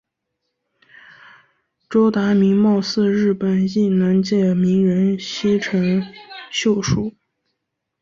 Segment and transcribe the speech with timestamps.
[1.87, 6.03] 周达明貌似日本艺能界名人西城
[6.49, 7.13] 秀树。